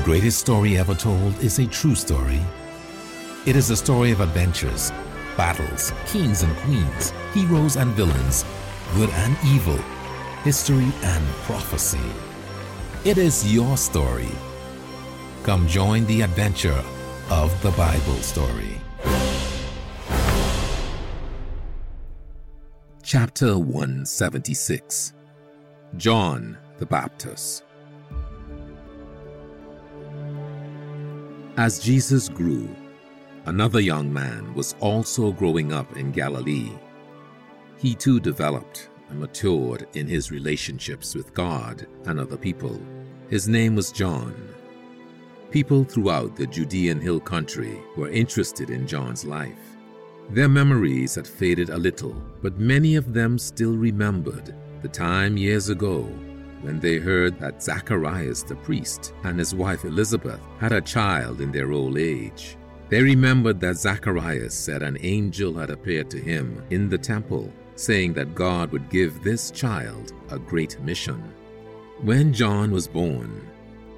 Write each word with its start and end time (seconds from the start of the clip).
The 0.00 0.06
greatest 0.06 0.40
story 0.40 0.78
ever 0.78 0.94
told 0.94 1.38
is 1.40 1.58
a 1.58 1.66
true 1.66 1.94
story. 1.94 2.40
It 3.44 3.54
is 3.54 3.68
a 3.68 3.76
story 3.76 4.12
of 4.12 4.22
adventures, 4.22 4.90
battles, 5.36 5.92
kings 6.06 6.42
and 6.42 6.56
queens, 6.60 7.12
heroes 7.34 7.76
and 7.76 7.90
villains, 7.90 8.46
good 8.94 9.10
and 9.10 9.36
evil, 9.44 9.76
history 10.42 10.90
and 11.02 11.26
prophecy. 11.44 12.00
It 13.04 13.18
is 13.18 13.52
your 13.52 13.76
story. 13.76 14.30
Come 15.42 15.68
join 15.68 16.06
the 16.06 16.22
adventure 16.22 16.82
of 17.28 17.52
the 17.62 17.70
Bible 17.72 18.22
story. 18.22 18.80
Chapter 23.02 23.58
176 23.58 25.12
John 25.98 26.56
the 26.78 26.86
Baptist 26.86 27.64
As 31.60 31.78
Jesus 31.78 32.30
grew, 32.30 32.74
another 33.44 33.80
young 33.80 34.10
man 34.10 34.54
was 34.54 34.74
also 34.80 35.30
growing 35.30 35.74
up 35.74 35.94
in 35.94 36.10
Galilee. 36.10 36.72
He 37.76 37.94
too 37.94 38.18
developed 38.18 38.88
and 39.10 39.20
matured 39.20 39.86
in 39.92 40.06
his 40.06 40.30
relationships 40.30 41.14
with 41.14 41.34
God 41.34 41.86
and 42.06 42.18
other 42.18 42.38
people. 42.38 42.80
His 43.28 43.46
name 43.46 43.76
was 43.76 43.92
John. 43.92 44.34
People 45.50 45.84
throughout 45.84 46.34
the 46.34 46.46
Judean 46.46 46.98
hill 46.98 47.20
country 47.20 47.78
were 47.94 48.08
interested 48.08 48.70
in 48.70 48.86
John's 48.86 49.26
life. 49.26 49.76
Their 50.30 50.48
memories 50.48 51.16
had 51.16 51.28
faded 51.28 51.68
a 51.68 51.76
little, 51.76 52.16
but 52.40 52.58
many 52.58 52.96
of 52.96 53.12
them 53.12 53.38
still 53.38 53.76
remembered 53.76 54.54
the 54.80 54.88
time 54.88 55.36
years 55.36 55.68
ago 55.68 56.10
when 56.62 56.80
they 56.80 56.98
heard 56.98 57.38
that 57.38 57.62
Zacharias 57.62 58.42
the 58.42 58.56
priest 58.56 59.14
and 59.24 59.38
his 59.38 59.54
wife 59.54 59.84
Elizabeth 59.84 60.40
had 60.58 60.72
a 60.72 60.80
child 60.80 61.40
in 61.40 61.52
their 61.52 61.72
old 61.72 61.98
age. 61.98 62.56
They 62.88 63.02
remembered 63.02 63.60
that 63.60 63.76
Zacharias 63.76 64.54
said 64.54 64.82
an 64.82 64.98
angel 65.00 65.54
had 65.54 65.70
appeared 65.70 66.10
to 66.10 66.20
him 66.20 66.64
in 66.70 66.88
the 66.88 66.98
temple, 66.98 67.52
saying 67.76 68.14
that 68.14 68.34
God 68.34 68.72
would 68.72 68.90
give 68.90 69.22
this 69.22 69.50
child 69.50 70.12
a 70.30 70.38
great 70.38 70.80
mission. 70.80 71.22
When 72.00 72.32
John 72.32 72.72
was 72.72 72.88
born, 72.88 73.48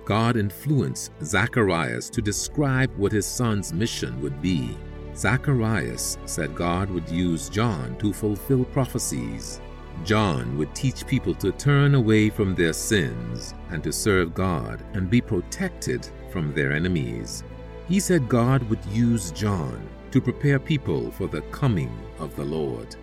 God 0.05 0.37
influenced 0.37 1.13
Zacharias 1.23 2.11
to 2.11 2.21
describe 2.21 2.93
what 2.97 3.13
his 3.13 3.27
son's 3.27 3.73
mission 3.73 4.21
would 4.21 4.43
be. 4.43 4.77
Zacharias 5.17 6.19
said 6.27 6.55
God 6.55 6.91
would 6.91 7.09
use 7.09 7.49
John 7.49 7.97
to 7.99 8.13
fulfill 8.13 8.65
prophecies 8.67 9.61
John 10.05 10.59
would 10.59 10.75
teach 10.75 11.07
people 11.07 11.35
to 11.37 11.53
turn 11.53 11.95
away 11.95 12.29
from 12.29 12.55
their 12.55 12.73
sins 12.73 13.55
and 13.71 13.83
to 13.85 13.93
serve 13.93 14.35
God 14.35 14.83
and 14.95 15.09
be 15.09 15.21
protected 15.21 16.09
from 16.31 16.53
their 16.53 16.73
enemies. 16.73 17.45
He 17.89 18.01
said 18.01 18.29
God 18.29 18.63
would 18.69 18.85
use 18.87 19.31
John 19.31 19.89
to 20.11 20.21
prepare 20.21 20.59
people 20.59 21.11
for 21.13 21.27
the 21.27 21.43
coming 21.53 21.97
of 22.19 22.35
the 22.37 22.45
Lord. 22.45 22.97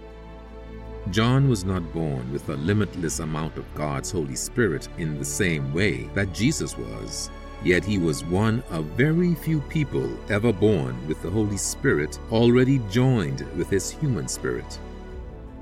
John 1.11 1.49
was 1.49 1.63
not 1.63 1.93
born 1.93 2.31
with 2.31 2.49
a 2.49 2.55
limitless 2.55 3.19
amount 3.19 3.57
of 3.57 3.73
God's 3.73 4.11
Holy 4.11 4.35
Spirit 4.35 4.87
in 4.97 5.17
the 5.17 5.25
same 5.25 5.73
way 5.73 6.03
that 6.13 6.33
Jesus 6.33 6.77
was. 6.77 7.31
Yet 7.63 7.83
he 7.83 7.97
was 7.97 8.23
one 8.23 8.63
of 8.69 8.85
very 8.85 9.35
few 9.35 9.59
people 9.61 10.09
ever 10.29 10.53
born 10.53 10.95
with 11.07 11.21
the 11.21 11.29
Holy 11.29 11.57
Spirit 11.57 12.19
already 12.31 12.79
joined 12.89 13.41
with 13.57 13.69
his 13.69 13.89
human 13.89 14.27
spirit. 14.27 14.79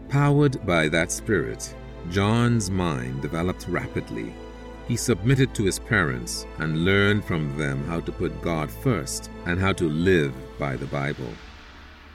Powered 0.09 0.66
by 0.66 0.88
that 0.89 1.11
spirit, 1.11 1.75
John's 2.09 2.72
mind 2.72 3.22
developed 3.22 3.67
rapidly. 3.67 4.33
He 4.88 4.95
submitted 4.95 5.53
to 5.55 5.63
his 5.66 5.80
parents 5.80 6.45
and 6.59 6.86
learned 6.86 7.25
from 7.25 7.58
them 7.58 7.83
how 7.86 8.00
to 8.00 8.11
put 8.13 8.41
God 8.41 8.72
first 8.72 9.30
and 9.45 9.59
how 9.59 9.73
to 9.73 9.89
live 9.89 10.33
by 10.58 10.78
the 10.78 10.85
Bible. 10.85 11.33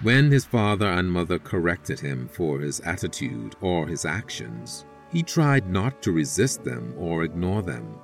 When 0.01 0.31
his 0.31 0.47
father 0.47 0.87
and 0.87 1.13
mother 1.13 1.39
corrected 1.39 2.01
him 2.01 2.29
for 2.29 2.61
his 2.61 2.81
attitude 2.81 3.57
or 3.61 3.87
his 3.87 4.07
actions, 4.07 4.87
he 5.11 5.23
tried 5.23 5.69
not 5.69 6.01
to 6.03 6.13
resist 6.13 6.65
them 6.65 6.95
or 6.99 7.25
ignore 7.25 7.63
them. 7.63 7.99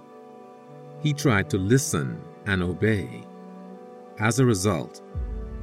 He 1.01 1.15
tried 1.15 1.49
to 1.51 1.57
listen 1.57 2.21
and 2.47 2.63
obey. 2.63 3.25
As 4.21 4.39
a 4.39 4.45
result, 4.45 5.01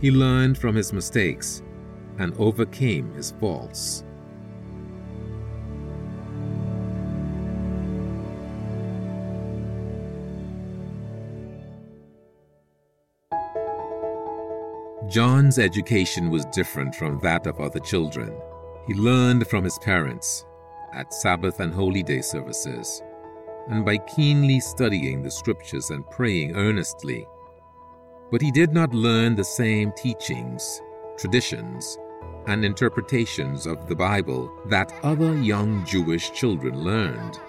he 0.01 0.09
learned 0.09 0.57
from 0.57 0.75
his 0.75 0.91
mistakes 0.91 1.61
and 2.17 2.33
overcame 2.39 3.13
his 3.13 3.31
faults. 3.39 4.03
John's 15.15 15.59
education 15.59 16.29
was 16.29 16.43
different 16.47 16.93
from 16.93 17.19
that 17.19 17.47
of 17.47 17.61
other 17.61 17.79
children. 17.79 18.37
He 18.85 18.93
learned 18.93 19.47
from 19.47 19.63
his 19.63 19.79
parents 19.79 20.45
at 20.91 21.13
Sabbath 21.13 21.61
and 21.61 21.73
holy 21.73 22.03
day 22.03 22.19
services, 22.19 23.01
and 23.69 23.85
by 23.85 23.97
keenly 23.99 24.59
studying 24.59 25.23
the 25.23 25.31
scriptures 25.31 25.89
and 25.89 26.05
praying 26.09 26.57
earnestly. 26.57 27.25
But 28.29 28.41
he 28.41 28.51
did 28.51 28.73
not 28.73 28.93
learn 28.93 29.35
the 29.35 29.45
same 29.45 29.93
teachings, 29.93 30.81
traditions, 31.17 31.97
and 32.47 32.65
interpretations 32.65 33.67
of 33.67 33.87
the 33.87 33.95
Bible 33.95 34.51
that 34.65 34.91
other 35.01 35.39
young 35.39 35.85
Jewish 35.85 36.33
children 36.33 36.83
learned. 36.83 37.39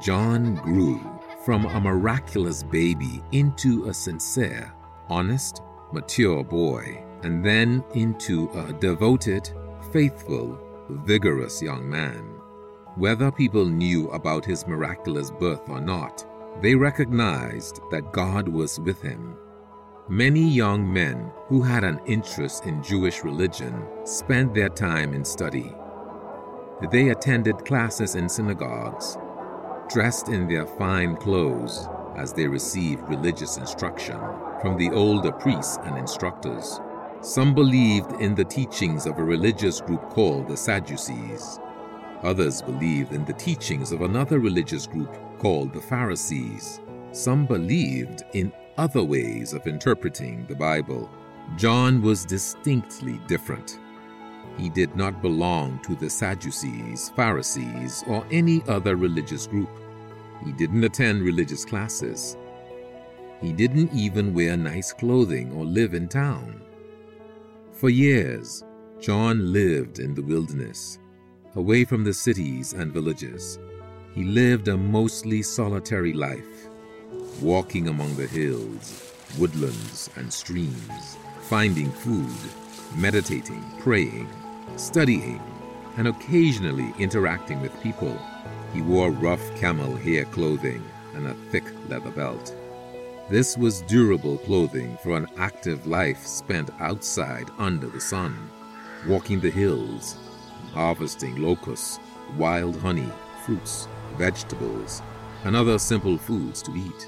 John 0.00 0.56
grew 0.56 1.00
from 1.44 1.66
a 1.66 1.80
miraculous 1.80 2.64
baby 2.64 3.22
into 3.30 3.84
a 3.84 3.94
sincere, 3.94 4.72
honest, 5.08 5.62
mature 5.92 6.44
boy, 6.44 7.04
and 7.22 7.44
then 7.44 7.84
into 7.94 8.50
a 8.54 8.72
devoted, 8.74 9.50
faithful, 9.92 10.58
vigorous 11.04 11.62
young 11.62 11.88
man. 11.88 12.24
Whether 12.96 13.30
people 13.30 13.64
knew 13.64 14.08
about 14.10 14.44
his 14.44 14.66
miraculous 14.66 15.30
birth 15.30 15.68
or 15.68 15.80
not, 15.80 16.26
they 16.60 16.74
recognized 16.74 17.80
that 17.90 18.12
God 18.12 18.48
was 18.48 18.80
with 18.80 19.00
him. 19.00 19.36
Many 20.08 20.42
young 20.42 20.92
men 20.92 21.30
who 21.46 21.62
had 21.62 21.84
an 21.84 22.00
interest 22.06 22.66
in 22.66 22.82
Jewish 22.82 23.22
religion 23.22 23.86
spent 24.04 24.54
their 24.54 24.68
time 24.68 25.14
in 25.14 25.24
study. 25.24 25.72
They 26.90 27.10
attended 27.10 27.64
classes 27.64 28.16
in 28.16 28.28
synagogues, 28.28 29.16
dressed 29.88 30.28
in 30.28 30.48
their 30.48 30.66
fine 30.66 31.16
clothes 31.16 31.88
as 32.16 32.32
they 32.32 32.48
received 32.48 33.08
religious 33.08 33.56
instruction 33.56 34.18
from 34.60 34.76
the 34.76 34.90
older 34.90 35.32
priests 35.32 35.78
and 35.84 35.96
instructors. 35.96 36.80
Some 37.22 37.54
believed 37.54 38.12
in 38.20 38.34
the 38.34 38.44
teachings 38.44 39.06
of 39.06 39.18
a 39.18 39.24
religious 39.24 39.80
group 39.80 40.08
called 40.10 40.48
the 40.48 40.56
Sadducees. 40.56 41.58
Others 42.22 42.62
believed 42.62 43.12
in 43.12 43.24
the 43.24 43.32
teachings 43.32 43.92
of 43.92 44.02
another 44.02 44.38
religious 44.38 44.86
group 44.86 45.16
called 45.38 45.72
the 45.72 45.80
Pharisees. 45.80 46.80
Some 47.12 47.46
believed 47.46 48.22
in 48.34 48.52
other 48.76 49.02
ways 49.02 49.52
of 49.52 49.66
interpreting 49.66 50.46
the 50.46 50.54
Bible. 50.54 51.10
John 51.56 52.02
was 52.02 52.24
distinctly 52.24 53.18
different. 53.26 53.78
He 54.56 54.68
did 54.68 54.94
not 54.96 55.22
belong 55.22 55.80
to 55.84 55.94
the 55.94 56.10
Sadducees, 56.10 57.10
Pharisees, 57.16 58.04
or 58.06 58.26
any 58.30 58.62
other 58.68 58.96
religious 58.96 59.46
group. 59.46 59.70
He 60.44 60.52
didn't 60.52 60.84
attend 60.84 61.22
religious 61.22 61.64
classes. 61.64 62.36
He 63.40 63.52
didn't 63.52 63.94
even 63.94 64.34
wear 64.34 64.56
nice 64.56 64.92
clothing 64.92 65.52
or 65.52 65.64
live 65.64 65.94
in 65.94 66.08
town. 66.08 66.60
For 67.72 67.88
years, 67.88 68.62
John 69.00 69.52
lived 69.52 69.98
in 69.98 70.14
the 70.14 70.22
wilderness, 70.22 70.98
away 71.56 71.86
from 71.86 72.04
the 72.04 72.12
cities 72.12 72.74
and 72.74 72.92
villages. 72.92 73.58
He 74.14 74.24
lived 74.24 74.68
a 74.68 74.76
mostly 74.76 75.40
solitary 75.40 76.12
life, 76.12 76.68
walking 77.40 77.88
among 77.88 78.14
the 78.16 78.26
hills, 78.26 79.14
woodlands, 79.38 80.10
and 80.16 80.30
streams, 80.30 81.16
finding 81.40 81.90
food, 81.90 82.36
meditating, 82.96 83.64
praying, 83.78 84.28
studying, 84.76 85.40
and 85.96 86.08
occasionally 86.08 86.92
interacting 86.98 87.62
with 87.62 87.82
people. 87.82 88.16
He 88.74 88.82
wore 88.82 89.10
rough 89.10 89.42
camel 89.56 89.96
hair 89.96 90.26
clothing 90.26 90.84
and 91.14 91.26
a 91.26 91.34
thick 91.50 91.64
leather 91.88 92.10
belt. 92.10 92.54
This 93.30 93.56
was 93.56 93.82
durable 93.82 94.38
clothing 94.38 94.98
for 95.04 95.16
an 95.16 95.28
active 95.38 95.86
life 95.86 96.26
spent 96.26 96.68
outside 96.80 97.48
under 97.58 97.86
the 97.86 98.00
sun, 98.00 98.36
walking 99.06 99.38
the 99.38 99.52
hills, 99.52 100.18
harvesting 100.72 101.36
locusts, 101.36 102.00
wild 102.36 102.76
honey, 102.80 103.08
fruits, 103.46 103.86
vegetables, 104.18 105.00
and 105.44 105.54
other 105.54 105.78
simple 105.78 106.18
foods 106.18 106.60
to 106.62 106.72
eat. 106.72 107.06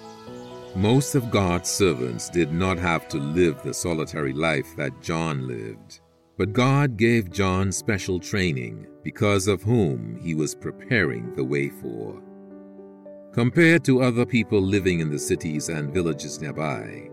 Most 0.76 1.16
of 1.16 1.32
God's 1.32 1.68
servants 1.68 2.30
did 2.30 2.52
not 2.52 2.78
have 2.78 3.08
to 3.08 3.16
live 3.16 3.60
the 3.60 3.74
solitary 3.74 4.32
life 4.32 4.76
that 4.76 5.02
John 5.02 5.48
lived. 5.48 6.02
But 6.38 6.52
God 6.52 6.96
gave 6.96 7.32
John 7.32 7.72
special 7.72 8.20
training 8.20 8.86
because 9.02 9.48
of 9.48 9.64
whom 9.64 10.20
he 10.22 10.36
was 10.36 10.54
preparing 10.54 11.34
the 11.34 11.42
way 11.44 11.68
for. 11.68 12.22
Compared 13.32 13.82
to 13.82 14.02
other 14.02 14.26
people 14.26 14.60
living 14.60 15.00
in 15.00 15.10
the 15.10 15.18
cities 15.18 15.70
and 15.70 15.90
villages 15.90 16.42
nearby, 16.42 17.08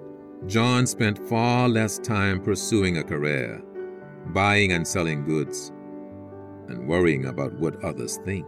John 0.47 0.85
spent 0.85 1.17
far 1.29 1.69
less 1.69 1.97
time 1.97 2.41
pursuing 2.41 2.97
a 2.97 3.03
career, 3.03 3.63
buying 4.33 4.73
and 4.73 4.85
selling 4.85 5.23
goods, 5.23 5.71
and 6.67 6.89
worrying 6.89 7.27
about 7.27 7.53
what 7.53 7.81
others 7.85 8.17
think. 8.25 8.45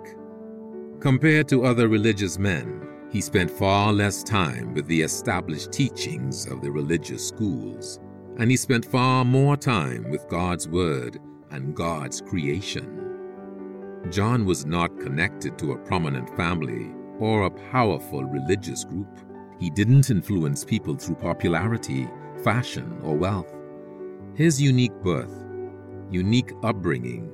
Compared 0.99 1.47
to 1.47 1.63
other 1.63 1.87
religious 1.87 2.37
men, 2.37 2.85
he 3.09 3.21
spent 3.21 3.49
far 3.49 3.93
less 3.93 4.21
time 4.21 4.73
with 4.73 4.85
the 4.87 5.01
established 5.01 5.71
teachings 5.71 6.47
of 6.47 6.61
the 6.61 6.71
religious 6.71 7.25
schools, 7.25 8.01
and 8.37 8.51
he 8.51 8.57
spent 8.57 8.83
far 8.83 9.23
more 9.23 9.55
time 9.55 10.09
with 10.09 10.27
God's 10.27 10.67
Word 10.67 11.19
and 11.51 11.73
God's 11.73 12.19
creation. 12.19 12.97
John 14.09 14.43
was 14.43 14.65
not 14.65 14.99
connected 14.99 15.57
to 15.59 15.71
a 15.71 15.77
prominent 15.77 16.35
family 16.35 16.91
or 17.21 17.43
a 17.43 17.71
powerful 17.71 18.25
religious 18.25 18.83
group. 18.83 19.07
He 19.59 19.69
didn't 19.69 20.09
influence 20.09 20.65
people 20.65 20.95
through 20.95 21.15
popularity, 21.15 22.09
fashion, 22.43 22.99
or 23.03 23.15
wealth. 23.15 23.53
His 24.33 24.61
unique 24.61 24.95
birth, 25.03 25.45
unique 26.09 26.51
upbringing, 26.63 27.31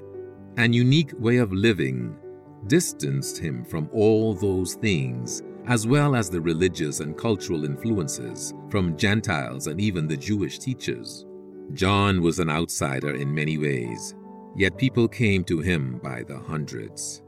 and 0.58 0.76
unique 0.76 1.14
way 1.18 1.38
of 1.38 1.54
living 1.54 2.18
distanced 2.68 3.38
him 3.38 3.64
from 3.64 3.90
all 3.94 4.34
those 4.34 4.76
things 4.76 5.42
as 5.68 5.86
well 5.86 6.16
as 6.16 6.30
the 6.30 6.40
religious 6.40 7.02
and 7.02 7.18
cultural 7.18 7.66
influences 7.66 8.54
from 8.70 8.98
Gentiles 8.98 9.68
and 9.68 9.82
even 9.82 10.08
the 10.08 10.18
Jewish 10.18 10.60
teachers. 10.60 11.26
John 11.74 12.22
was 12.22 12.40
an 12.40 12.50
outsider 12.50 13.16
in 13.16 13.34
many 13.34 13.58
ways, 13.58 14.16
yet 14.56 14.78
people 14.78 15.08
came 15.08 15.44
to 15.46 15.60
him 15.60 16.00
by 16.02 16.24
the 16.24 16.40
hundreds. 16.40 17.22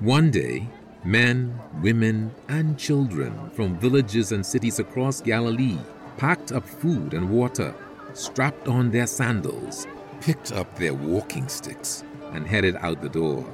One 0.00 0.30
day, 0.30 0.68
men, 1.04 1.58
women, 1.80 2.30
and 2.48 2.78
children 2.78 3.48
from 3.54 3.78
villages 3.78 4.30
and 4.30 4.44
cities 4.44 4.78
across 4.78 5.22
Galilee 5.22 5.78
packed 6.18 6.52
up 6.52 6.68
food 6.68 7.14
and 7.14 7.30
water, 7.30 7.74
strapped 8.12 8.68
on 8.68 8.90
their 8.90 9.06
sandals, 9.06 9.86
picked 10.20 10.52
up 10.52 10.76
their 10.76 10.92
walking 10.92 11.48
sticks 11.48 12.04
and 12.32 12.46
headed 12.46 12.76
out 12.76 13.00
the 13.00 13.08
door. 13.08 13.50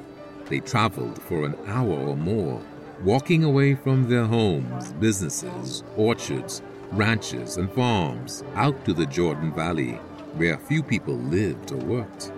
They 0.46 0.58
traveled 0.58 1.22
for 1.22 1.44
an 1.44 1.56
hour 1.66 1.94
or 1.94 2.16
more, 2.16 2.60
walking 3.04 3.44
away 3.44 3.76
from 3.76 4.08
their 4.08 4.24
homes, 4.24 4.92
businesses, 4.94 5.84
orchards, 5.96 6.60
ranches, 6.90 7.56
and 7.56 7.70
farms 7.70 8.42
out 8.56 8.84
to 8.84 8.92
the 8.92 9.06
Jordan 9.06 9.54
Valley, 9.54 9.92
where 10.34 10.58
few 10.58 10.82
people 10.82 11.14
lived 11.14 11.70
or 11.70 11.76
worked. 11.76 12.32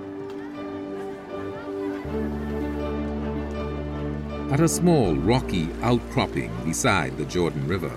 At 4.50 4.60
a 4.60 4.68
small 4.68 5.16
rocky 5.16 5.70
outcropping 5.82 6.52
beside 6.64 7.16
the 7.16 7.24
Jordan 7.24 7.66
River, 7.66 7.90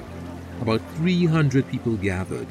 about 0.61 0.81
300 0.95 1.67
people 1.67 1.97
gathered. 1.97 2.47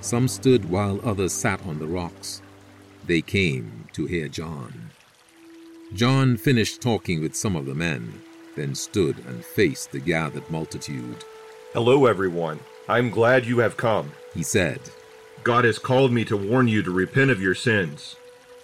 Some 0.00 0.26
stood 0.26 0.68
while 0.68 1.00
others 1.02 1.32
sat 1.32 1.64
on 1.64 1.78
the 1.78 1.86
rocks. 1.86 2.42
They 3.06 3.22
came 3.22 3.86
to 3.92 4.06
hear 4.06 4.28
John. 4.28 4.90
John 5.94 6.36
finished 6.36 6.82
talking 6.82 7.22
with 7.22 7.36
some 7.36 7.54
of 7.54 7.64
the 7.64 7.76
men, 7.76 8.20
then 8.56 8.74
stood 8.74 9.18
and 9.24 9.44
faced 9.44 9.92
the 9.92 10.00
gathered 10.00 10.50
multitude. 10.50 11.24
Hello, 11.72 12.06
everyone. 12.06 12.58
I'm 12.88 13.08
glad 13.08 13.46
you 13.46 13.60
have 13.60 13.76
come, 13.76 14.10
he 14.34 14.42
said. 14.42 14.80
God 15.44 15.64
has 15.64 15.78
called 15.78 16.12
me 16.12 16.24
to 16.26 16.36
warn 16.36 16.66
you 16.66 16.82
to 16.82 16.90
repent 16.90 17.30
of 17.30 17.40
your 17.40 17.54
sins. 17.54 18.16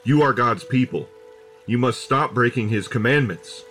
You 0.03 0.21
are 0.23 0.33
God's 0.33 0.65
people. 0.65 1.09
You 1.65 1.79
must 1.79 2.01
stop 2.01 2.35
breaking 2.35 2.69
his 2.69 2.89
commandments. 2.89 3.65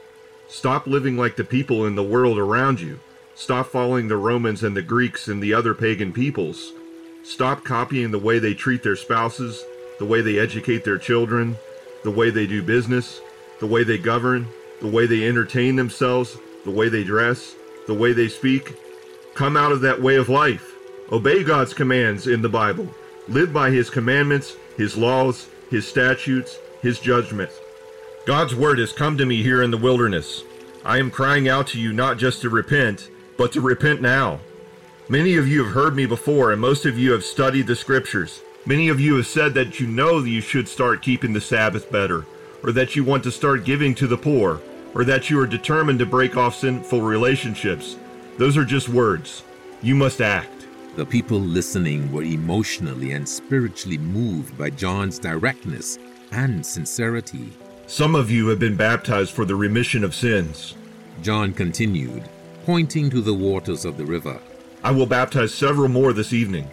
Stop 0.48 0.88
living 0.88 1.18
like 1.18 1.36
the 1.36 1.44
people 1.44 1.86
in 1.86 1.96
the 1.96 2.04
world 2.04 2.38
around 2.38 2.80
you. 2.80 3.00
Stop 3.36 3.68
following 3.68 4.08
the 4.08 4.18
Romans 4.18 4.64
and 4.64 4.78
the 4.78 4.82
Greeks 4.82 5.28
and 5.28 5.42
the 5.42 5.54
other 5.54 5.74
pagan 5.74 6.14
peoples. 6.14 6.72
Stop 7.24 7.64
copying 7.64 8.12
the 8.12 8.20
way 8.20 8.38
they 8.38 8.54
treat 8.54 8.84
their 8.84 8.96
spouses, 8.96 9.64
the 9.98 10.06
way 10.06 10.22
they 10.22 10.38
educate 10.38 10.84
their 10.84 10.98
children, 10.98 11.56
the 12.04 12.12
way 12.12 12.30
they 12.30 12.46
do 12.46 12.62
business, 12.62 13.22
the 13.60 13.68
way 13.68 13.84
they 13.84 13.98
govern, 13.98 14.48
the 14.82 14.88
way 14.88 15.06
they 15.06 15.28
entertain 15.28 15.76
themselves, 15.76 16.38
the 16.66 16.72
way 16.72 16.90
they 16.90 17.04
dress, 17.04 17.56
the 17.88 17.94
way 17.94 18.14
they 18.14 18.28
speak. 18.28 18.76
Come 19.34 19.58
out 19.58 19.72
of 19.72 19.82
that 19.82 20.02
way 20.02 20.16
of 20.16 20.30
life. 20.30 20.74
Obey 21.12 21.44
God's 21.44 21.74
commands 21.74 22.28
in 22.28 22.42
the 22.42 22.50
Bible. 22.50 22.88
Live 23.28 23.54
by 23.54 23.72
His 23.72 23.90
commandments, 23.90 24.56
His 24.78 24.98
laws, 24.98 25.48
His 25.70 25.88
statutes, 25.88 26.58
His 26.82 27.00
judgments. 27.00 27.56
God's 28.26 28.56
word 28.56 28.80
has 28.80 28.94
come 28.94 29.18
to 29.18 29.26
me 29.26 29.44
here 29.44 29.62
in 29.62 29.70
the 29.70 29.78
wilderness. 29.78 30.44
I 30.86 30.98
am 30.98 31.12
crying 31.12 31.50
out 31.50 31.68
to 31.68 31.80
you 31.80 31.92
not 31.92 32.18
just 32.18 32.42
to 32.42 32.50
repent, 32.50 33.10
but 33.38 33.52
to 33.52 33.60
repent 33.60 34.02
now. 34.02 34.40
Many 35.10 35.36
of 35.36 35.46
you 35.46 35.66
have 35.66 35.74
heard 35.74 35.94
me 35.94 36.06
before, 36.06 36.54
and 36.54 36.62
most 36.62 36.86
of 36.86 36.98
you 36.98 37.12
have 37.12 37.26
studied 37.26 37.68
the 37.68 37.76
scriptures. 37.76 38.42
Many 38.66 38.88
of 38.88 39.02
you 39.02 39.18
have 39.18 39.28
said 39.28 39.54
that 39.56 39.82
you 39.82 39.88
know 39.88 40.22
that 40.22 40.30
you 40.30 40.40
should 40.40 40.70
start 40.70 41.02
keeping 41.02 41.34
the 41.34 41.42
Sabbath 41.42 41.92
better, 41.92 42.26
or 42.64 42.72
that 42.72 42.96
you 42.96 43.04
want 43.04 43.24
to 43.24 43.32
start 43.32 43.66
giving 43.66 43.94
to 43.96 44.08
the 44.08 44.18
poor, 44.18 44.62
or 44.96 45.04
that 45.04 45.30
you 45.30 45.38
are 45.42 45.48
determined 45.48 46.00
to 46.00 46.06
break 46.06 46.38
off 46.38 46.56
sinful 46.56 47.02
relationships. 47.02 47.98
Those 48.38 48.56
are 48.56 48.64
just 48.64 48.88
words. 48.88 49.44
You 49.82 49.96
must 49.96 50.22
act. 50.22 50.66
The 50.96 51.06
people 51.06 51.42
listening 51.42 52.10
were 52.10 52.24
emotionally 52.24 53.12
and 53.12 53.28
spiritually 53.28 53.98
moved 53.98 54.58
by 54.58 54.70
John's 54.70 55.20
directness 55.20 56.00
and 56.32 56.66
sincerity. 56.66 57.52
Some 57.94 58.16
of 58.16 58.32
you 58.32 58.48
have 58.48 58.58
been 58.58 58.76
baptized 58.76 59.34
for 59.34 59.46
the 59.46 59.56
remission 59.56 60.04
of 60.04 60.16
sins. 60.16 60.74
John 61.22 61.54
continued, 61.54 62.24
pointing 62.66 63.12
to 63.12 63.22
the 63.22 63.36
waters 63.36 63.86
of 63.86 63.98
the 63.98 64.06
river. 64.06 64.42
I 64.84 64.90
will 64.90 65.06
baptize 65.06 65.54
several 65.54 65.90
more 65.90 66.12
this 66.12 66.34
evening. 66.34 66.72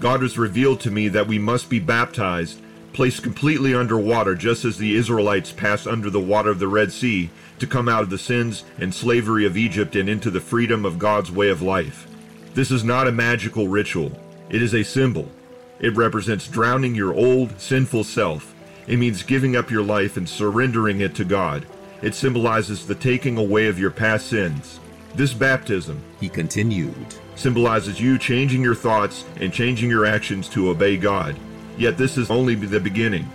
God 0.00 0.22
has 0.22 0.36
revealed 0.36 0.80
to 0.80 0.90
me 0.90 1.06
that 1.06 1.28
we 1.28 1.38
must 1.38 1.70
be 1.70 1.78
baptized, 1.78 2.60
placed 2.92 3.22
completely 3.22 3.76
under 3.76 3.96
water, 3.96 4.34
just 4.34 4.64
as 4.64 4.76
the 4.76 4.96
Israelites 4.96 5.52
passed 5.52 5.86
under 5.86 6.10
the 6.10 6.18
water 6.18 6.50
of 6.50 6.58
the 6.58 6.66
Red 6.66 6.90
Sea 6.90 7.30
to 7.60 7.66
come 7.68 7.88
out 7.88 8.02
of 8.02 8.10
the 8.10 8.18
sins 8.18 8.64
and 8.76 8.92
slavery 8.92 9.46
of 9.46 9.56
Egypt 9.56 9.94
and 9.94 10.08
into 10.08 10.32
the 10.32 10.40
freedom 10.40 10.84
of 10.84 10.98
God's 10.98 11.30
way 11.30 11.48
of 11.48 11.62
life. 11.62 12.08
This 12.54 12.72
is 12.72 12.82
not 12.82 13.06
a 13.06 13.12
magical 13.12 13.68
ritual, 13.68 14.18
it 14.50 14.60
is 14.60 14.74
a 14.74 14.82
symbol. 14.82 15.30
It 15.78 15.94
represents 15.94 16.48
drowning 16.48 16.96
your 16.96 17.14
old, 17.14 17.60
sinful 17.60 18.02
self. 18.02 18.52
It 18.86 18.98
means 18.98 19.22
giving 19.22 19.56
up 19.56 19.70
your 19.70 19.82
life 19.82 20.16
and 20.16 20.28
surrendering 20.28 21.00
it 21.00 21.14
to 21.16 21.24
God. 21.24 21.66
It 22.02 22.14
symbolizes 22.14 22.86
the 22.86 22.94
taking 22.94 23.36
away 23.36 23.66
of 23.66 23.78
your 23.78 23.90
past 23.90 24.28
sins. 24.28 24.80
This 25.14 25.32
baptism, 25.32 26.02
he 26.20 26.28
continued, 26.28 26.94
symbolizes 27.36 28.00
you 28.00 28.18
changing 28.18 28.62
your 28.62 28.74
thoughts 28.74 29.24
and 29.40 29.52
changing 29.52 29.90
your 29.90 30.04
actions 30.04 30.48
to 30.50 30.68
obey 30.68 30.96
God. 30.96 31.36
Yet 31.78 31.96
this 31.96 32.16
is 32.16 32.30
only 32.30 32.54
the 32.54 32.78
beginning. 32.78 33.28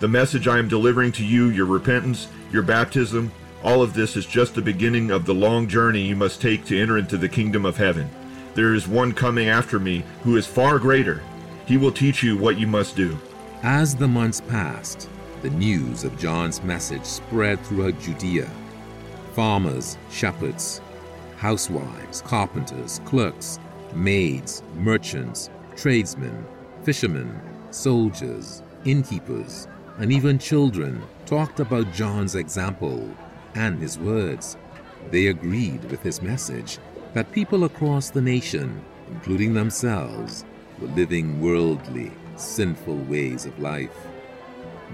The 0.00 0.08
message 0.08 0.48
I 0.48 0.58
am 0.58 0.68
delivering 0.68 1.12
to 1.12 1.24
you, 1.24 1.48
your 1.48 1.66
repentance, 1.66 2.28
your 2.52 2.62
baptism, 2.62 3.32
all 3.62 3.80
of 3.80 3.94
this 3.94 4.16
is 4.16 4.26
just 4.26 4.54
the 4.54 4.62
beginning 4.62 5.10
of 5.10 5.24
the 5.24 5.34
long 5.34 5.66
journey 5.66 6.02
you 6.02 6.14
must 6.14 6.42
take 6.42 6.66
to 6.66 6.78
enter 6.78 6.98
into 6.98 7.16
the 7.16 7.28
kingdom 7.28 7.64
of 7.64 7.78
heaven. 7.78 8.10
There 8.54 8.74
is 8.74 8.86
one 8.86 9.12
coming 9.12 9.48
after 9.48 9.80
me 9.80 10.04
who 10.22 10.36
is 10.36 10.46
far 10.46 10.78
greater. 10.78 11.22
He 11.66 11.78
will 11.78 11.90
teach 11.90 12.22
you 12.22 12.36
what 12.36 12.58
you 12.58 12.66
must 12.66 12.94
do. 12.94 13.18
As 13.62 13.94
the 13.94 14.08
months 14.08 14.40
passed, 14.40 15.08
the 15.42 15.50
news 15.50 16.04
of 16.04 16.18
John's 16.18 16.62
message 16.62 17.04
spread 17.04 17.60
throughout 17.64 17.98
Judea. 18.00 18.50
Farmers, 19.32 19.96
shepherds, 20.10 20.80
housewives, 21.36 22.22
carpenters, 22.22 23.00
clerks, 23.04 23.58
maids, 23.94 24.62
merchants, 24.76 25.50
tradesmen, 25.76 26.46
fishermen, 26.82 27.40
soldiers, 27.70 28.62
innkeepers, 28.84 29.66
and 29.98 30.12
even 30.12 30.38
children 30.38 31.02
talked 31.26 31.60
about 31.60 31.92
John's 31.92 32.34
example 32.34 33.08
and 33.54 33.78
his 33.78 33.98
words. 33.98 34.56
They 35.10 35.28
agreed 35.28 35.84
with 35.90 36.02
his 36.02 36.22
message 36.22 36.78
that 37.12 37.32
people 37.32 37.64
across 37.64 38.10
the 38.10 38.22
nation, 38.22 38.82
including 39.08 39.54
themselves, 39.54 40.44
were 40.80 40.88
living 40.88 41.40
worldly, 41.40 42.12
sinful 42.40 42.96
ways 42.96 43.46
of 43.46 43.58
life. 43.58 43.96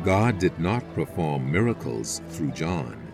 God 0.05 0.39
did 0.39 0.59
not 0.59 0.95
perform 0.95 1.51
miracles 1.51 2.23
through 2.31 2.53
John. 2.53 3.13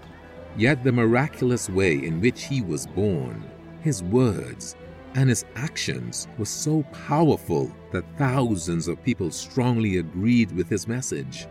Yet 0.56 0.85
the 0.85 0.92
miraculous 0.92 1.68
way 1.68 1.95
in 1.95 2.21
which 2.21 2.45
he 2.45 2.62
was 2.62 2.87
born, 2.87 3.45
his 3.80 4.02
words, 4.02 4.76
and 5.14 5.28
his 5.28 5.45
actions 5.54 6.28
were 6.38 6.45
so 6.45 6.83
powerful 6.92 7.75
that 7.90 8.04
thousands 8.18 8.88
of 8.88 9.02
people 9.02 9.30
strongly 9.30 9.99
agreed 9.99 10.52
with 10.52 10.68
his 10.68 10.87
message. 10.87 11.47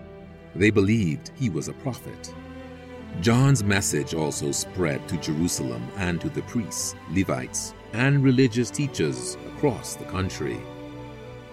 They 0.55 0.69
believed 0.69 1.31
he 1.35 1.49
was 1.49 1.67
a 1.67 1.73
prophet. 1.73 2.33
John's 3.21 3.63
message 3.63 4.13
also 4.13 4.51
spread 4.51 5.07
to 5.07 5.17
Jerusalem 5.17 5.87
and 5.97 6.19
to 6.21 6.29
the 6.29 6.41
priests, 6.43 6.95
Levites, 7.11 7.73
and 7.93 8.23
religious 8.23 8.69
teachers 8.69 9.35
across 9.47 9.95
the 9.95 10.05
country. 10.05 10.59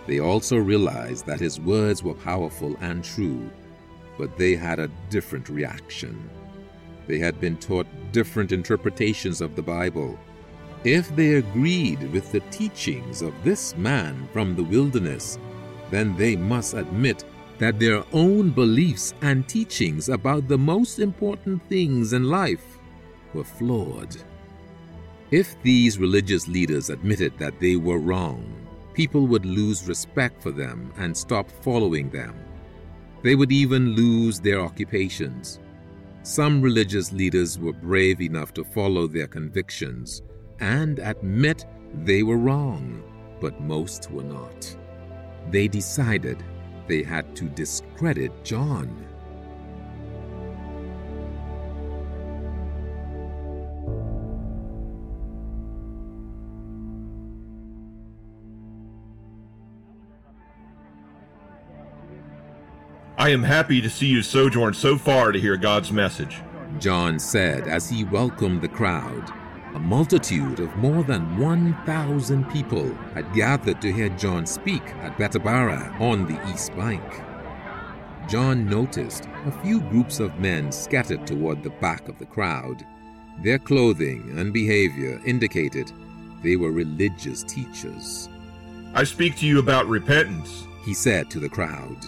They 0.07 0.21
also 0.21 0.57
realized 0.57 1.27
that 1.27 1.41
his 1.41 1.61
words 1.61 2.03
were 2.03 2.15
powerful 2.15 2.77
and 2.81 3.05
true, 3.05 3.51
but 4.19 4.37
they 4.37 4.57
had 4.57 4.79
a 4.79 4.91
different 5.11 5.49
reaction. 5.49 6.29
They 7.07 7.19
had 7.19 7.41
been 7.41 7.57
taught 7.57 7.87
different 8.13 8.53
interpretations 8.53 9.41
of 9.41 9.57
the 9.57 9.63
Bible. 9.63 10.19
If 10.85 11.15
they 11.15 11.35
agreed 11.35 12.11
with 12.13 12.33
the 12.33 12.41
teachings 12.51 13.23
of 13.23 13.33
this 13.45 13.77
man 13.77 14.29
from 14.33 14.57
the 14.57 14.65
wilderness, 14.65 15.39
then 15.91 16.17
they 16.17 16.35
must 16.37 16.75
admit 16.75 17.25
that 17.59 17.79
their 17.79 18.03
own 18.13 18.51
beliefs 18.51 19.15
and 19.23 19.47
teachings 19.47 20.09
about 20.09 20.49
the 20.49 20.59
most 20.59 20.99
important 20.99 21.63
things 21.69 22.13
in 22.13 22.25
life 22.25 22.79
were 23.35 23.45
flawed. 23.45 24.17
If 25.31 25.61
these 25.63 25.99
religious 25.99 26.49
leaders 26.49 26.91
admitted 26.91 27.39
that 27.39 27.61
they 27.61 27.77
were 27.77 27.99
wrong, 27.99 28.62
people 28.95 29.27
would 29.27 29.45
lose 29.47 29.89
respect 29.89 30.43
for 30.43 30.51
them 30.51 30.93
and 30.99 31.17
stop 31.17 31.51
following 31.51 32.11
them. 32.11 32.35
They 33.23 33.35
would 33.35 33.53
even 33.53 33.95
lose 33.95 34.41
their 34.41 34.61
occupations. 34.61 35.61
Some 36.23 36.63
religious 36.63 37.13
leaders 37.13 37.59
were 37.59 37.73
brave 37.73 38.21
enough 38.21 38.53
to 38.55 38.65
follow 38.65 39.07
their 39.07 39.27
convictions 39.27 40.23
and 40.61 40.99
admit 41.01 41.65
they 42.05 42.23
were 42.23 42.37
wrong, 42.37 43.03
but 43.41 43.61
most 43.61 44.11
were 44.11 44.23
not. 44.23 44.77
They 45.51 45.69
decided 45.69 46.43
they 46.87 47.03
had 47.03 47.35
to 47.37 47.45
discredit 47.45 48.45
John. 48.45 49.07
I 63.23 63.29
am 63.29 63.45
happy 63.45 63.81
to 63.81 63.89
see 63.89 64.09
you 64.09 64.21
sojourn 64.21 64.75
so 64.75 64.99
far 64.99 65.31
to 65.31 65.39
hear 65.39 65.57
God's 65.57 65.93
message. 65.93 66.41
John 66.81 67.21
said 67.21 67.69
as 67.69 67.89
he 67.89 68.03
welcomed 68.03 68.63
the 68.63 68.69
crowd. 68.69 69.31
A 69.77 69.79
multitude 69.79 70.59
of 70.59 70.77
more 70.77 71.05
than 71.05 71.39
1,000 71.39 72.51
people 72.51 72.93
had 73.15 73.33
gathered 73.33 73.81
to 73.81 73.93
hear 73.93 74.09
John 74.09 74.45
speak 74.45 74.83
at 75.03 75.17
Bethabara 75.19 76.01
on 76.01 76.27
the 76.27 76.53
east 76.53 76.75
bank. 76.75 77.23
John 78.29 78.69
noticed 78.69 79.29
a 79.47 79.53
few 79.63 79.83
groups 79.83 80.19
of 80.19 80.41
men 80.41 80.73
scattered 80.73 81.25
toward 81.25 81.63
the 81.63 81.71
back 81.71 82.09
of 82.09 82.19
the 82.19 82.27
crowd. 82.27 82.85
Their 83.45 83.61
clothing 83.61 84.37
and 84.37 84.53
behavior 84.53 85.21
indicated 85.25 85.93
they 86.43 86.57
were 86.57 86.73
religious 86.73 87.45
teachers. 87.45 88.29
I 88.95 89.05
speak 89.05 89.37
to 89.37 89.47
you 89.47 89.61
about 89.61 89.87
repentance, 89.87 90.67
he 90.85 90.93
said 90.93 91.31
to 91.31 91.39
the 91.39 91.49
crowd. 91.49 92.05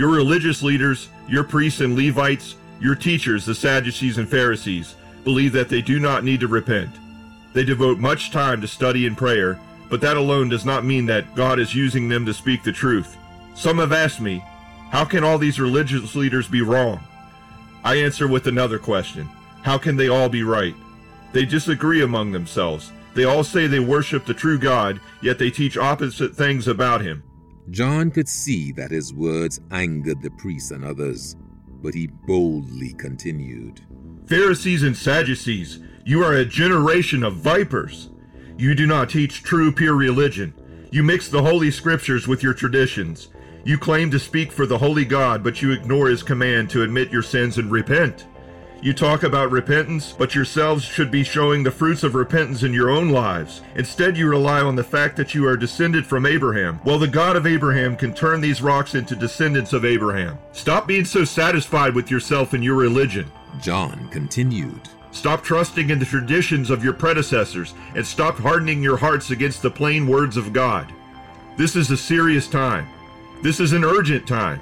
Your 0.00 0.08
religious 0.08 0.62
leaders, 0.62 1.10
your 1.28 1.44
priests 1.44 1.82
and 1.82 1.94
Levites, 1.94 2.56
your 2.80 2.94
teachers, 2.94 3.44
the 3.44 3.54
Sadducees 3.54 4.16
and 4.16 4.26
Pharisees, 4.26 4.94
believe 5.24 5.52
that 5.52 5.68
they 5.68 5.82
do 5.82 6.00
not 6.00 6.24
need 6.24 6.40
to 6.40 6.48
repent. 6.48 6.96
They 7.52 7.66
devote 7.66 7.98
much 7.98 8.30
time 8.30 8.62
to 8.62 8.66
study 8.66 9.06
and 9.06 9.14
prayer, 9.14 9.60
but 9.90 10.00
that 10.00 10.16
alone 10.16 10.48
does 10.48 10.64
not 10.64 10.86
mean 10.86 11.04
that 11.04 11.34
God 11.34 11.60
is 11.60 11.74
using 11.74 12.08
them 12.08 12.24
to 12.24 12.32
speak 12.32 12.62
the 12.62 12.72
truth. 12.72 13.18
Some 13.54 13.76
have 13.76 13.92
asked 13.92 14.22
me, 14.22 14.42
how 14.90 15.04
can 15.04 15.22
all 15.22 15.36
these 15.36 15.60
religious 15.60 16.14
leaders 16.14 16.48
be 16.48 16.62
wrong? 16.62 17.00
I 17.84 17.96
answer 17.96 18.26
with 18.26 18.46
another 18.46 18.78
question. 18.78 19.28
How 19.60 19.76
can 19.76 19.98
they 19.98 20.08
all 20.08 20.30
be 20.30 20.44
right? 20.44 20.74
They 21.32 21.44
disagree 21.44 22.00
among 22.00 22.32
themselves. 22.32 22.90
They 23.12 23.24
all 23.24 23.44
say 23.44 23.66
they 23.66 23.80
worship 23.80 24.24
the 24.24 24.32
true 24.32 24.58
God, 24.58 24.98
yet 25.20 25.38
they 25.38 25.50
teach 25.50 25.76
opposite 25.76 26.34
things 26.34 26.68
about 26.68 27.02
him. 27.02 27.22
John 27.68 28.10
could 28.10 28.28
see 28.28 28.72
that 28.72 28.90
his 28.90 29.12
words 29.12 29.60
angered 29.70 30.22
the 30.22 30.30
priests 30.30 30.70
and 30.70 30.84
others, 30.84 31.36
but 31.82 31.94
he 31.94 32.06
boldly 32.06 32.94
continued. 32.94 33.80
Pharisees 34.26 34.82
and 34.82 34.96
Sadducees, 34.96 35.80
you 36.04 36.24
are 36.24 36.34
a 36.34 36.44
generation 36.44 37.22
of 37.22 37.36
vipers. 37.36 38.10
You 38.56 38.74
do 38.74 38.86
not 38.86 39.10
teach 39.10 39.42
true, 39.42 39.72
pure 39.72 39.94
religion. 39.94 40.54
You 40.90 41.02
mix 41.02 41.28
the 41.28 41.42
Holy 41.42 41.70
Scriptures 41.70 42.26
with 42.26 42.42
your 42.42 42.54
traditions. 42.54 43.28
You 43.64 43.78
claim 43.78 44.10
to 44.10 44.18
speak 44.18 44.50
for 44.50 44.66
the 44.66 44.78
Holy 44.78 45.04
God, 45.04 45.44
but 45.44 45.62
you 45.62 45.72
ignore 45.72 46.08
His 46.08 46.22
command 46.22 46.70
to 46.70 46.82
admit 46.82 47.12
your 47.12 47.22
sins 47.22 47.58
and 47.58 47.70
repent. 47.70 48.26
You 48.82 48.94
talk 48.94 49.24
about 49.24 49.50
repentance, 49.50 50.14
but 50.16 50.34
yourselves 50.34 50.82
should 50.82 51.10
be 51.10 51.22
showing 51.22 51.62
the 51.62 51.70
fruits 51.70 52.02
of 52.02 52.14
repentance 52.14 52.62
in 52.62 52.72
your 52.72 52.88
own 52.88 53.10
lives. 53.10 53.60
Instead, 53.74 54.16
you 54.16 54.26
rely 54.26 54.62
on 54.62 54.74
the 54.74 54.82
fact 54.82 55.18
that 55.18 55.34
you 55.34 55.46
are 55.46 55.56
descended 55.56 56.06
from 56.06 56.24
Abraham. 56.24 56.80
Well, 56.82 56.98
the 56.98 57.06
God 57.06 57.36
of 57.36 57.46
Abraham 57.46 57.94
can 57.94 58.14
turn 58.14 58.40
these 58.40 58.62
rocks 58.62 58.94
into 58.94 59.14
descendants 59.14 59.74
of 59.74 59.84
Abraham. 59.84 60.38
Stop 60.52 60.86
being 60.86 61.04
so 61.04 61.24
satisfied 61.24 61.94
with 61.94 62.10
yourself 62.10 62.54
and 62.54 62.64
your 62.64 62.76
religion. 62.76 63.30
John 63.60 64.08
continued. 64.08 64.80
Stop 65.12 65.42
trusting 65.42 65.90
in 65.90 65.98
the 65.98 66.06
traditions 66.06 66.70
of 66.70 66.82
your 66.82 66.94
predecessors 66.94 67.74
and 67.94 68.06
stop 68.06 68.38
hardening 68.38 68.82
your 68.82 68.96
hearts 68.96 69.30
against 69.30 69.60
the 69.60 69.70
plain 69.70 70.06
words 70.06 70.38
of 70.38 70.54
God. 70.54 70.90
This 71.58 71.76
is 71.76 71.90
a 71.90 71.98
serious 71.98 72.48
time. 72.48 72.88
This 73.42 73.60
is 73.60 73.74
an 73.74 73.84
urgent 73.84 74.26
time. 74.26 74.60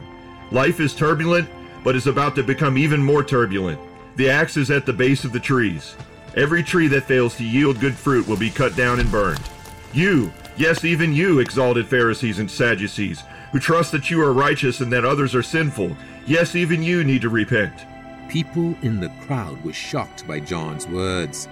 Life 0.51 0.81
is 0.81 0.93
turbulent, 0.93 1.49
but 1.85 1.95
is 1.95 2.09
about 2.09 2.35
to 2.35 2.43
become 2.43 2.77
even 2.77 3.01
more 3.01 3.23
turbulent. 3.23 3.79
The 4.19 4.29
axe 4.29 4.57
is 4.57 4.73
at 4.73 4.85
the 4.85 4.93
base 4.93 5.25
of 5.25 5.31
the 5.31 5.39
trees. 5.39 5.95
Every 6.35 6.65
tree 6.65 6.89
that 6.89 7.05
fails 7.05 7.37
to 7.37 7.45
yield 7.45 7.79
good 7.79 7.95
fruit 7.95 8.27
will 8.27 8.37
be 8.37 8.51
cut 8.51 8.75
down 8.75 8.99
and 8.99 9.09
burned. 9.13 9.49
You, 9.93 10.33
yes, 10.57 10.85
even 10.85 11.13
you, 11.13 11.39
exalted 11.39 11.87
Pharisees 11.87 12.41
and 12.41 12.51
Sadducees, 12.51 13.23
who 13.53 13.61
trust 13.61 13.93
that 13.93 14.11
you 14.11 14.21
are 14.21 14.33
righteous 14.33 14.81
and 14.81 14.93
that 14.93 15.05
others 15.05 15.37
are 15.37 15.43
sinful, 15.45 15.97
yes, 16.27 16.57
even 16.57 16.83
you 16.83 17.05
need 17.05 17.23
to 17.23 17.29
repent. 17.29 17.87
People 18.29 18.75
in 18.83 18.99
the 18.99 19.13
crowd 19.25 19.65
were 19.65 19.73
shocked 19.73 20.27
by 20.27 20.41
John's 20.41 20.89
words. 20.89 21.47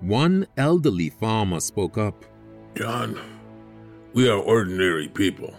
One 0.00 0.46
elderly 0.56 1.10
farmer 1.10 1.60
spoke 1.60 1.98
up. 1.98 2.24
John, 2.76 3.20
we 4.14 4.26
are 4.30 4.38
ordinary 4.38 5.08
people. 5.08 5.54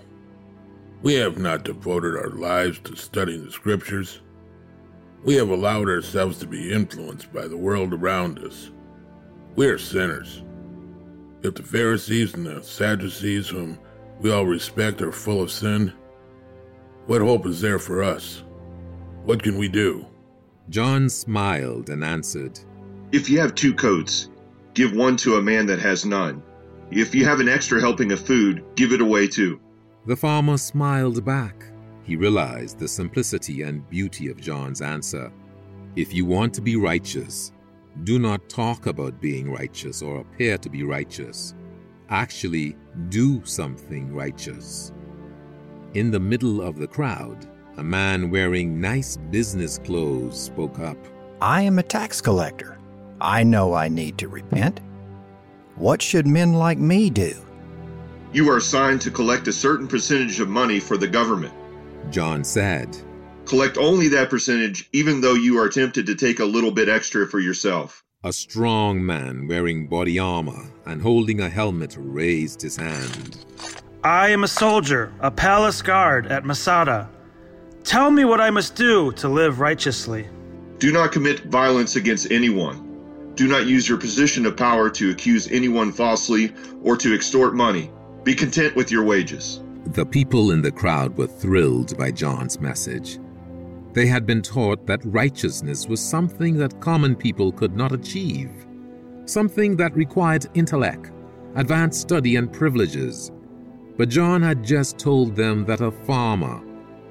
We 1.03 1.13
have 1.13 1.37
not 1.37 1.63
devoted 1.63 2.17
our 2.17 2.31
lives 2.31 2.79
to 2.85 2.95
studying 2.95 3.45
the 3.45 3.51
scriptures. 3.51 4.21
We 5.23 5.35
have 5.35 5.49
allowed 5.49 5.89
ourselves 5.89 6.37
to 6.39 6.47
be 6.47 6.71
influenced 6.71 7.31
by 7.33 7.47
the 7.47 7.57
world 7.57 7.93
around 7.93 8.39
us. 8.39 8.71
We 9.55 9.67
are 9.67 9.77
sinners. 9.77 10.43
If 11.43 11.55
the 11.55 11.63
Pharisees 11.63 12.33
and 12.33 12.45
the 12.45 12.63
Sadducees, 12.63 13.49
whom 13.49 13.79
we 14.21 14.31
all 14.31 14.45
respect, 14.45 15.01
are 15.01 15.11
full 15.11 15.41
of 15.41 15.51
sin, 15.51 15.93
what 17.07 17.21
hope 17.21 17.45
is 17.45 17.59
there 17.59 17.79
for 17.79 18.03
us? 18.03 18.43
What 19.23 19.43
can 19.43 19.57
we 19.57 19.67
do? 19.67 20.05
John 20.69 21.09
smiled 21.09 21.89
and 21.89 22.03
answered, 22.03 22.59
If 23.11 23.29
you 23.29 23.39
have 23.39 23.55
two 23.55 23.73
coats, 23.73 24.29
give 24.73 24.93
one 24.93 25.17
to 25.17 25.35
a 25.35 25.41
man 25.41 25.65
that 25.65 25.79
has 25.79 26.05
none. 26.05 26.41
If 26.91 27.13
you 27.13 27.25
have 27.25 27.39
an 27.39 27.49
extra 27.49 27.81
helping 27.81 28.11
of 28.11 28.19
food, 28.19 28.63
give 28.75 28.93
it 28.93 29.01
away 29.01 29.27
too. 29.27 29.59
The 30.05 30.15
farmer 30.15 30.57
smiled 30.57 31.23
back. 31.25 31.65
He 32.09 32.15
realized 32.15 32.79
the 32.79 32.87
simplicity 32.87 33.61
and 33.61 33.87
beauty 33.87 34.31
of 34.31 34.41
John's 34.41 34.81
answer. 34.81 35.31
If 35.95 36.11
you 36.11 36.25
want 36.25 36.55
to 36.55 36.61
be 36.61 36.75
righteous, 36.75 37.51
do 38.03 38.17
not 38.17 38.49
talk 38.49 38.87
about 38.87 39.21
being 39.21 39.51
righteous 39.51 40.01
or 40.01 40.21
appear 40.21 40.57
to 40.57 40.71
be 40.71 40.81
righteous. 40.81 41.53
Actually, 42.09 42.75
do 43.09 43.45
something 43.45 44.11
righteous. 44.11 44.91
In 45.93 46.09
the 46.09 46.19
middle 46.19 46.63
of 46.63 46.79
the 46.79 46.87
crowd, 46.87 47.47
a 47.77 47.83
man 47.83 48.31
wearing 48.31 48.81
nice 48.81 49.15
business 49.29 49.77
clothes 49.77 50.41
spoke 50.41 50.79
up. 50.79 50.97
I 51.41 51.61
am 51.61 51.77
a 51.77 51.83
tax 51.83 52.21
collector. 52.21 52.79
I 53.21 53.43
know 53.43 53.75
I 53.75 53.87
need 53.87 54.17
to 54.17 54.29
repent. 54.29 54.79
What 55.75 56.01
should 56.01 56.25
men 56.25 56.53
like 56.53 56.79
me 56.79 57.11
do? 57.11 57.35
You 58.33 58.49
are 58.49 58.57
assigned 58.57 59.01
to 59.01 59.11
collect 59.11 59.47
a 59.47 59.53
certain 59.53 59.87
percentage 59.87 60.39
of 60.39 60.49
money 60.49 60.79
for 60.79 60.97
the 60.97 61.07
government. 61.07 61.53
John 62.11 62.43
said, 62.43 62.97
Collect 63.45 63.77
only 63.77 64.07
that 64.09 64.29
percentage, 64.29 64.89
even 64.93 65.21
though 65.21 65.33
you 65.33 65.57
are 65.59 65.69
tempted 65.69 66.05
to 66.05 66.15
take 66.15 66.39
a 66.39 66.45
little 66.45 66.71
bit 66.71 66.87
extra 66.87 67.27
for 67.27 67.39
yourself. 67.39 68.03
A 68.23 68.33
strong 68.33 69.05
man 69.05 69.47
wearing 69.47 69.87
body 69.87 70.19
armor 70.19 70.71
and 70.85 71.01
holding 71.01 71.39
a 71.39 71.49
helmet 71.49 71.95
raised 71.97 72.61
his 72.61 72.75
hand. 72.75 73.45
I 74.03 74.29
am 74.29 74.43
a 74.43 74.47
soldier, 74.47 75.13
a 75.19 75.31
palace 75.31 75.81
guard 75.81 76.27
at 76.27 76.45
Masada. 76.45 77.09
Tell 77.83 78.11
me 78.11 78.25
what 78.25 78.41
I 78.41 78.49
must 78.49 78.75
do 78.75 79.11
to 79.13 79.27
live 79.27 79.59
righteously. 79.59 80.27
Do 80.77 80.91
not 80.91 81.11
commit 81.11 81.45
violence 81.45 81.95
against 81.95 82.31
anyone. 82.31 83.33
Do 83.35 83.47
not 83.47 83.67
use 83.67 83.87
your 83.87 83.97
position 83.97 84.45
of 84.45 84.57
power 84.57 84.89
to 84.89 85.11
accuse 85.11 85.47
anyone 85.49 85.91
falsely 85.91 86.53
or 86.83 86.97
to 86.97 87.15
extort 87.15 87.55
money. 87.55 87.89
Be 88.23 88.35
content 88.35 88.75
with 88.75 88.91
your 88.91 89.03
wages. 89.03 89.61
The 89.93 90.05
people 90.05 90.51
in 90.51 90.61
the 90.61 90.71
crowd 90.71 91.17
were 91.17 91.25
thrilled 91.25 91.97
by 91.97 92.11
John's 92.11 92.59
message. 92.59 93.17
They 93.93 94.05
had 94.05 94.27
been 94.27 94.43
taught 94.43 94.85
that 94.85 95.03
righteousness 95.03 95.87
was 95.87 95.99
something 95.99 96.57
that 96.57 96.79
common 96.79 97.15
people 97.15 97.51
could 97.51 97.75
not 97.75 97.91
achieve, 97.91 98.51
something 99.25 99.75
that 99.77 99.95
required 99.95 100.45
intellect, 100.53 101.11
advanced 101.55 102.01
study, 102.01 102.35
and 102.35 102.53
privileges. 102.53 103.31
But 103.97 104.09
John 104.09 104.43
had 104.43 104.63
just 104.63 104.99
told 104.99 105.35
them 105.35 105.65
that 105.65 105.81
a 105.81 105.89
farmer, 105.89 106.61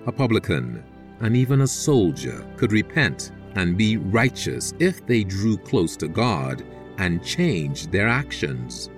a 0.07 0.13
publican, 0.13 0.85
and 1.19 1.37
even 1.37 1.63
a 1.63 1.67
soldier 1.67 2.47
could 2.57 2.71
repent 2.71 3.33
and 3.57 3.77
be 3.77 3.97
righteous 3.97 4.73
if 4.79 5.05
they 5.05 5.25
drew 5.25 5.57
close 5.57 5.97
to 5.97 6.07
God 6.07 6.65
and 6.99 7.25
changed 7.25 7.91
their 7.91 8.07
actions. 8.07 8.89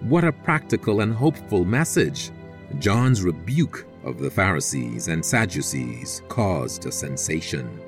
What 0.00 0.24
a 0.24 0.32
practical 0.32 1.02
and 1.02 1.12
hopeful 1.12 1.66
message! 1.66 2.30
John's 2.78 3.22
rebuke 3.22 3.86
of 4.04 4.18
the 4.18 4.30
Pharisees 4.30 5.08
and 5.08 5.24
Sadducees 5.24 6.22
caused 6.28 6.86
a 6.86 6.92
sensation. 6.92 7.80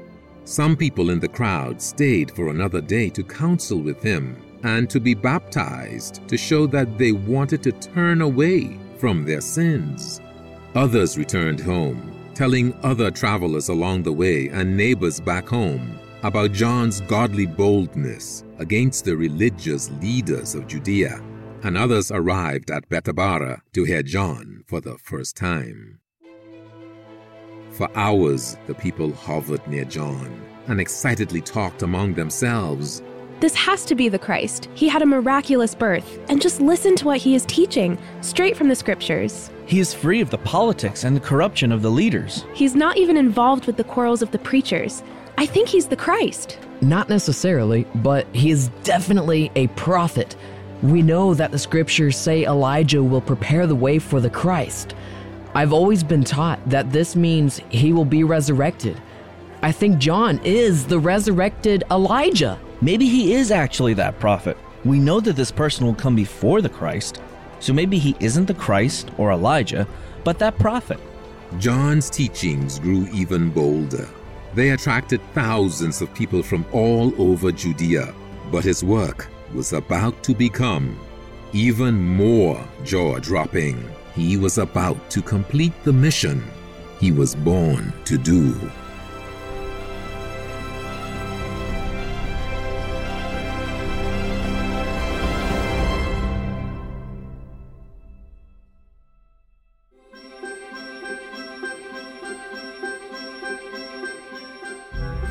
Some 0.44 0.76
people 0.76 1.10
in 1.10 1.20
the 1.20 1.28
crowd 1.28 1.80
stayed 1.80 2.30
for 2.32 2.48
another 2.48 2.80
day 2.80 3.08
to 3.10 3.22
counsel 3.22 3.80
with 3.80 4.02
him 4.02 4.36
and 4.64 4.90
to 4.90 5.00
be 5.00 5.14
baptized 5.14 6.26
to 6.28 6.36
show 6.36 6.66
that 6.66 6.98
they 6.98 7.12
wanted 7.12 7.62
to 7.62 7.72
turn 7.72 8.22
away 8.22 8.78
from 8.98 9.24
their 9.24 9.40
sins. 9.40 10.20
Others 10.74 11.18
returned 11.18 11.60
home, 11.60 12.12
telling 12.34 12.74
other 12.82 13.10
travelers 13.10 13.68
along 13.68 14.02
the 14.02 14.12
way 14.12 14.48
and 14.48 14.76
neighbors 14.76 15.20
back 15.20 15.48
home 15.48 15.98
about 16.22 16.52
John's 16.52 17.00
godly 17.02 17.46
boldness 17.46 18.44
against 18.58 19.04
the 19.04 19.16
religious 19.16 19.90
leaders 20.00 20.54
of 20.54 20.66
Judea. 20.66 21.20
And 21.62 21.78
others 21.78 22.10
arrived 22.10 22.70
at 22.70 22.88
Bethabara 22.88 23.60
to 23.74 23.84
hear 23.84 24.02
John 24.02 24.64
for 24.66 24.80
the 24.80 24.98
first 24.98 25.36
time. 25.36 26.00
For 27.70 27.88
hours, 27.96 28.56
the 28.66 28.74
people 28.74 29.12
hovered 29.12 29.66
near 29.66 29.84
John 29.84 30.42
and 30.66 30.80
excitedly 30.80 31.40
talked 31.40 31.82
among 31.82 32.14
themselves. 32.14 33.02
This 33.40 33.54
has 33.56 33.84
to 33.86 33.94
be 33.94 34.08
the 34.08 34.18
Christ. 34.18 34.68
He 34.74 34.88
had 34.88 35.02
a 35.02 35.06
miraculous 35.06 35.74
birth. 35.74 36.20
And 36.28 36.40
just 36.40 36.60
listen 36.60 36.94
to 36.96 37.06
what 37.06 37.18
he 37.18 37.34
is 37.34 37.44
teaching, 37.46 37.98
straight 38.20 38.56
from 38.56 38.68
the 38.68 38.76
scriptures. 38.76 39.50
He 39.66 39.80
is 39.80 39.94
free 39.94 40.20
of 40.20 40.30
the 40.30 40.38
politics 40.38 41.02
and 41.02 41.16
the 41.16 41.20
corruption 41.20 41.72
of 41.72 41.82
the 41.82 41.90
leaders. 41.90 42.44
He's 42.54 42.76
not 42.76 42.98
even 42.98 43.16
involved 43.16 43.66
with 43.66 43.76
the 43.76 43.84
quarrels 43.84 44.22
of 44.22 44.30
the 44.30 44.38
preachers. 44.38 45.02
I 45.38 45.46
think 45.46 45.68
he's 45.68 45.88
the 45.88 45.96
Christ. 45.96 46.58
Not 46.82 47.08
necessarily, 47.08 47.84
but 47.96 48.26
he 48.32 48.50
is 48.50 48.68
definitely 48.84 49.50
a 49.56 49.66
prophet. 49.68 50.36
We 50.82 51.00
know 51.00 51.32
that 51.34 51.52
the 51.52 51.60
scriptures 51.60 52.16
say 52.16 52.44
Elijah 52.44 53.04
will 53.04 53.20
prepare 53.20 53.68
the 53.68 53.74
way 53.76 54.00
for 54.00 54.20
the 54.20 54.28
Christ. 54.28 54.96
I've 55.54 55.72
always 55.72 56.02
been 56.02 56.24
taught 56.24 56.58
that 56.68 56.90
this 56.90 57.14
means 57.14 57.60
he 57.68 57.92
will 57.92 58.04
be 58.04 58.24
resurrected. 58.24 59.00
I 59.62 59.70
think 59.70 59.98
John 59.98 60.40
is 60.42 60.84
the 60.86 60.98
resurrected 60.98 61.84
Elijah. 61.92 62.58
Maybe 62.80 63.06
he 63.06 63.32
is 63.32 63.52
actually 63.52 63.94
that 63.94 64.18
prophet. 64.18 64.56
We 64.84 64.98
know 64.98 65.20
that 65.20 65.36
this 65.36 65.52
person 65.52 65.86
will 65.86 65.94
come 65.94 66.16
before 66.16 66.60
the 66.60 66.68
Christ, 66.68 67.20
so 67.60 67.72
maybe 67.72 67.98
he 67.98 68.16
isn't 68.18 68.46
the 68.46 68.54
Christ 68.54 69.12
or 69.18 69.30
Elijah, 69.30 69.86
but 70.24 70.40
that 70.40 70.58
prophet. 70.58 70.98
John's 71.60 72.10
teachings 72.10 72.80
grew 72.80 73.06
even 73.12 73.50
bolder. 73.50 74.08
They 74.54 74.70
attracted 74.70 75.20
thousands 75.32 76.02
of 76.02 76.12
people 76.12 76.42
from 76.42 76.66
all 76.72 77.12
over 77.22 77.52
Judea, 77.52 78.12
but 78.50 78.64
his 78.64 78.82
work 78.82 79.28
was 79.54 79.72
about 79.72 80.22
to 80.22 80.34
become 80.34 80.98
even 81.52 82.02
more 82.02 82.62
jaw 82.84 83.18
dropping. 83.18 83.88
He 84.14 84.36
was 84.36 84.58
about 84.58 85.10
to 85.10 85.22
complete 85.22 85.72
the 85.84 85.92
mission 85.92 86.42
he 86.98 87.12
was 87.12 87.34
born 87.34 87.92
to 88.04 88.16
do. 88.16 88.54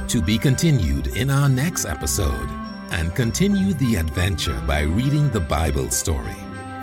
To 0.07 0.21
be 0.21 0.37
continued 0.37 1.07
in 1.15 1.29
our 1.29 1.47
next 1.47 1.85
episode 1.85 2.60
and 2.91 3.15
continue 3.15 3.73
the 3.73 3.95
adventure 3.95 4.61
by 4.67 4.81
reading 4.81 5.29
the 5.31 5.39
Bible 5.39 5.89
story. 5.89 6.35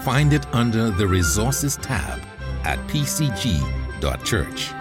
Find 0.03 0.33
it 0.33 0.47
under 0.55 0.91
the 0.91 1.07
Resources 1.07 1.77
tab 1.77 2.21
at 2.65 2.79
pcg.church. 2.89 4.73